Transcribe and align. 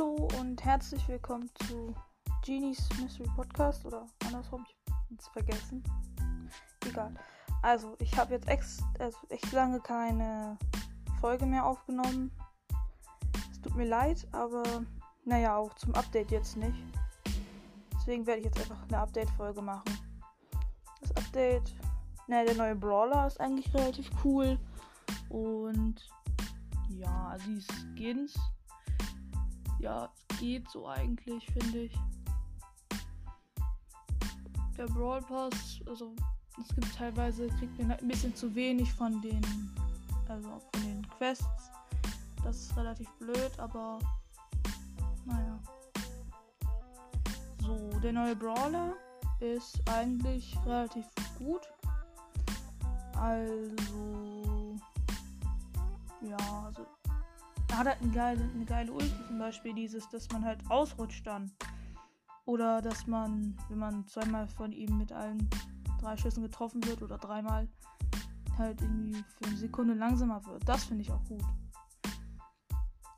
und 0.00 0.64
herzlich 0.64 1.06
willkommen 1.06 1.50
zu 1.66 1.94
Genies 2.42 2.88
Mystery 2.98 3.28
Podcast 3.36 3.84
oder 3.84 4.06
andersrum, 4.24 4.64
ich 4.66 4.74
hab's 4.90 5.26
es 5.26 5.28
vergessen. 5.28 5.84
Egal. 6.86 7.12
Also, 7.60 7.94
ich 7.98 8.16
habe 8.16 8.32
jetzt 8.32 8.48
ex 8.48 8.82
also 8.98 9.18
echt 9.28 9.52
lange 9.52 9.80
keine 9.80 10.56
Folge 11.20 11.44
mehr 11.44 11.66
aufgenommen. 11.66 12.32
Es 13.50 13.60
tut 13.60 13.76
mir 13.76 13.84
leid, 13.84 14.26
aber 14.32 14.62
naja, 15.26 15.58
auch 15.58 15.74
zum 15.74 15.94
Update 15.94 16.30
jetzt 16.30 16.56
nicht. 16.56 16.82
Deswegen 17.94 18.26
werde 18.26 18.40
ich 18.40 18.46
jetzt 18.46 18.60
einfach 18.60 18.82
eine 18.88 18.98
Update-Folge 18.98 19.60
machen. 19.60 19.98
Das 21.02 21.14
Update, 21.16 21.76
naja, 22.28 22.46
der 22.46 22.54
neue 22.54 22.76
Brawler 22.76 23.26
ist 23.26 23.38
eigentlich 23.38 23.74
relativ 23.74 24.08
cool. 24.24 24.58
Und 25.28 25.96
ja, 26.88 27.36
die 27.46 27.60
Skins 27.60 28.34
ja, 29.82 30.08
geht 30.38 30.68
so 30.70 30.86
eigentlich, 30.86 31.44
finde 31.52 31.84
ich. 31.84 31.92
Der 34.78 34.86
Brawl 34.86 35.20
Pass, 35.20 35.80
also 35.86 36.14
es 36.60 36.74
gibt 36.74 36.94
teilweise, 36.96 37.48
kriegt 37.48 37.78
man 37.78 37.90
halt 37.90 38.00
ein 38.00 38.08
bisschen 38.08 38.34
zu 38.34 38.54
wenig 38.54 38.92
von 38.92 39.20
den, 39.20 39.42
also 40.28 40.48
von 40.72 40.82
den 40.82 41.06
Quests. 41.18 41.70
Das 42.42 42.56
ist 42.56 42.76
relativ 42.76 43.08
blöd, 43.18 43.58
aber 43.58 43.98
naja. 45.24 45.58
So, 47.60 47.76
der 48.00 48.12
neue 48.12 48.34
Brawler 48.34 48.94
ist 49.40 49.80
eigentlich 49.88 50.56
relativ 50.64 51.06
gut. 51.38 51.72
Also, 53.16 54.31
hat 57.78 57.86
halt 57.86 58.02
eine 58.02 58.12
geile, 58.12 58.50
eine 58.54 58.64
geile 58.64 58.92
Ulti, 58.92 59.26
zum 59.26 59.38
Beispiel 59.38 59.74
dieses, 59.74 60.08
dass 60.08 60.30
man 60.30 60.44
halt 60.44 60.58
ausrutscht 60.70 61.26
dann. 61.26 61.50
Oder 62.44 62.82
dass 62.82 63.06
man, 63.06 63.56
wenn 63.68 63.78
man 63.78 64.06
zweimal 64.06 64.48
von 64.48 64.72
ihm 64.72 64.98
mit 64.98 65.12
allen 65.12 65.48
drei 66.00 66.16
Schüssen 66.16 66.42
getroffen 66.42 66.84
wird 66.84 67.02
oder 67.02 67.18
dreimal, 67.18 67.68
halt 68.58 68.80
irgendwie 68.82 69.24
für 69.38 69.46
eine 69.46 69.56
Sekunde 69.56 69.94
langsamer 69.94 70.44
wird. 70.46 70.68
Das 70.68 70.84
finde 70.84 71.02
ich 71.02 71.10
auch 71.10 71.24
gut. 71.24 71.42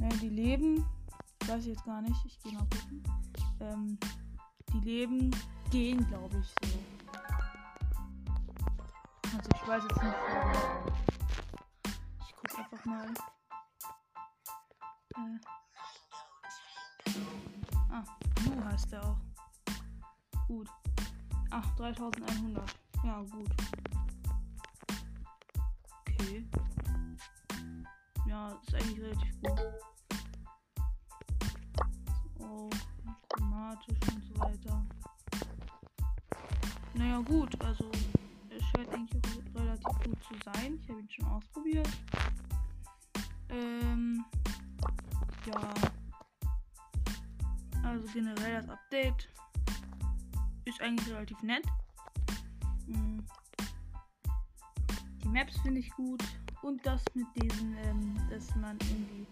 Ja, 0.00 0.08
die 0.20 0.28
Leben, 0.28 0.84
weiß 1.46 1.62
ich 1.62 1.68
jetzt 1.68 1.84
gar 1.84 2.00
nicht, 2.00 2.24
ich 2.24 2.40
gehe 2.40 2.52
mal 2.52 2.66
gucken. 2.70 3.02
Ähm, 3.60 3.98
die 4.72 4.80
Leben 4.80 5.30
gehen, 5.70 6.06
glaube 6.06 6.38
ich, 6.38 6.46
so. 6.46 6.78
Also 9.36 9.50
ich 9.54 9.68
weiß 9.68 9.82
jetzt 9.82 10.02
nicht. 10.02 10.14
Ich 12.28 12.36
gucke 12.36 12.58
einfach 12.58 12.84
mal. 12.84 13.06
Äh. 15.18 17.10
Ah, 17.90 18.04
Lu 18.44 18.64
heißt 18.64 18.92
der 18.92 19.04
auch. 19.04 19.18
Gut. 20.46 20.68
Ach, 21.50 21.76
3100. 21.76 22.74
Ja, 23.02 23.20
gut. 23.22 23.50
Okay. 26.00 26.46
Ja, 28.26 28.48
ist 28.66 28.74
eigentlich 28.74 29.00
relativ 29.00 29.40
gut. 29.42 29.60
So, 32.38 32.70
automatisch 33.32 33.98
und 34.12 34.24
so 34.24 34.38
weiter. 34.40 34.86
Naja, 36.94 37.18
gut, 37.20 37.60
also 37.64 37.90
es 38.50 38.62
scheint 38.64 38.90
eigentlich 38.90 39.22
auch 39.24 39.60
relativ 39.60 39.98
gut 40.04 40.22
zu 40.22 40.34
sein. 40.44 40.78
Ich 40.82 40.88
habe 40.88 41.00
ihn 41.00 41.10
schon 41.10 41.26
ausprobiert. 41.26 41.88
Ähm, 43.48 44.24
Also 48.08 48.20
generell 48.20 48.62
das 48.62 48.68
Update 48.70 49.28
ist 50.64 50.80
eigentlich 50.80 51.14
relativ 51.14 51.42
nett. 51.42 51.64
Hm. 52.86 53.22
Die 55.22 55.28
Maps 55.28 55.58
finde 55.60 55.80
ich 55.80 55.90
gut. 55.90 56.22
Und 56.62 56.84
das 56.86 57.02
mit 57.14 57.26
diesen, 57.36 57.76
ähm, 57.84 58.16
dass 58.30 58.54
man 58.56 58.78
irgendwie 58.80 59.26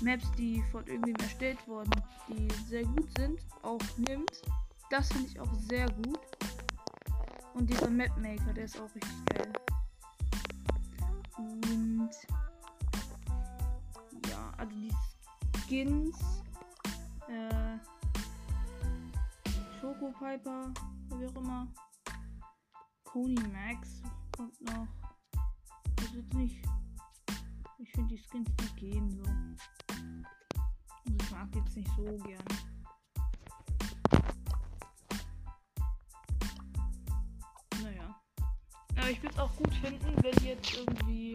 Maps, 0.00 0.30
die 0.32 0.62
von 0.72 0.84
irgendwem 0.86 1.14
erstellt 1.16 1.58
wurden, 1.68 1.90
die 2.28 2.48
sehr 2.68 2.84
gut 2.84 3.08
sind, 3.16 3.40
auch 3.62 3.80
nimmt. 3.98 4.42
Das 4.90 5.08
finde 5.12 5.28
ich 5.28 5.40
auch 5.40 5.54
sehr 5.54 5.88
gut. 5.90 6.20
Und 7.54 7.70
dieser 7.70 7.90
Mapmaker, 7.90 8.52
der 8.52 8.64
ist 8.64 8.78
auch 8.80 8.92
richtig 8.94 9.26
geil. 9.26 9.52
Und 11.38 12.10
ja, 14.28 14.52
also 14.56 14.72
die 14.74 14.92
Skins. 15.66 16.16
Schoko 19.98 20.12
Piper, 20.12 20.74
wie 21.08 21.26
auch 21.26 21.36
immer. 21.36 21.66
Koni 23.04 23.40
Max 23.48 24.02
kommt 24.36 24.60
noch. 24.60 24.86
Das 25.96 26.12
wird 26.12 26.34
nicht. 26.34 26.62
Ich 27.78 27.90
finde 27.92 28.14
die 28.14 28.22
Skins, 28.22 28.50
die 28.56 28.90
gehen 28.90 29.10
so. 29.10 29.22
Also 31.04 31.16
ich 31.18 31.30
mag 31.30 31.48
jetzt 31.54 31.76
nicht 31.76 31.90
so 31.96 32.04
gern. 32.04 32.44
Naja. 37.82 38.20
Aber 38.96 39.10
ich 39.10 39.22
würde 39.22 39.34
es 39.34 39.40
auch 39.40 39.56
gut 39.56 39.74
finden, 39.76 40.14
wenn 40.22 40.44
jetzt 40.44 40.74
irgendwie 40.74 41.34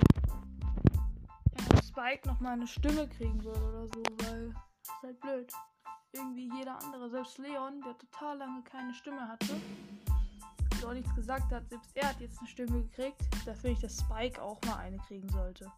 Spike 1.84 2.28
noch 2.28 2.40
mal 2.40 2.54
eine 2.54 2.68
Stimme 2.68 3.08
kriegen 3.08 3.44
würde 3.44 3.64
oder 3.64 3.88
so, 3.88 4.04
weil 4.28 4.50
das 4.50 4.96
ist 4.96 5.04
halt 5.04 5.20
blöd. 5.20 5.52
Irgendwie 6.14 6.50
jeder 6.58 6.82
andere, 6.84 7.10
selbst 7.10 7.38
Leon, 7.38 7.82
der 7.82 7.98
total 7.98 8.38
lange 8.38 8.62
keine 8.64 8.94
Stimme 8.94 9.28
hatte, 9.28 9.56
auch 10.86 10.94
nichts 10.94 11.14
gesagt 11.16 11.52
hat, 11.52 11.68
selbst 11.70 11.96
er 11.96 12.10
hat 12.10 12.20
jetzt 12.20 12.40
eine 12.40 12.48
Stimme 12.48 12.84
gekriegt. 12.84 13.22
Da 13.46 13.54
finde 13.54 13.72
ich, 13.72 13.80
dass 13.80 14.00
Spike 14.00 14.42
auch 14.42 14.60
mal 14.66 14.78
eine 14.78 14.98
kriegen 14.98 15.30
sollte. 15.30 15.72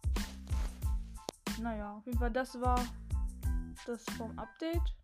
Naja, 1.60 1.96
auf 1.96 2.06
jeden 2.06 2.18
Fall, 2.18 2.30
das 2.30 2.60
war 2.60 2.80
das 3.86 4.04
vom 4.16 4.36
Update. 4.38 4.94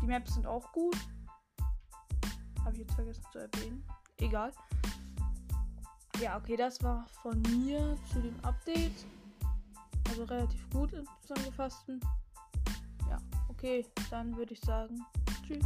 Die 0.00 0.06
Maps 0.06 0.34
sind 0.34 0.46
auch 0.46 0.70
gut. 0.72 0.96
Habe 2.64 2.72
ich 2.72 2.80
jetzt 2.80 2.94
vergessen 2.94 3.24
zu 3.32 3.38
erwähnen. 3.38 3.84
Egal. 4.18 4.52
Ja, 6.20 6.36
okay, 6.36 6.56
das 6.56 6.82
war 6.82 7.06
von 7.22 7.40
mir 7.42 7.96
zu 8.12 8.20
dem 8.20 8.34
Update. 8.42 9.06
Also 10.08 10.24
relativ 10.24 10.68
gut 10.70 10.90
zusammengefassten. 11.20 12.00
Okay, 13.58 13.84
dann 14.08 14.36
würde 14.36 14.52
ich 14.52 14.60
sagen, 14.60 15.04
tschüss. 15.44 15.64